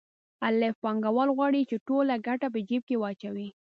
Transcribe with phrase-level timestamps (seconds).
[0.47, 3.47] الف پانګوال غواړي چې ټوله ګټه په جېب کې واچوي